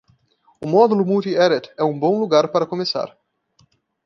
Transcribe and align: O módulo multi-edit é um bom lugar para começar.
O 0.63 0.67
módulo 0.73 1.05
multi-edit 1.09 1.65
é 1.79 1.83
um 1.83 1.95
bom 1.99 2.19
lugar 2.19 2.47
para 2.47 2.65
começar. 2.65 3.15